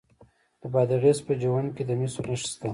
[0.61, 2.67] د بادغیس په جوند کې د مسو نښې شته.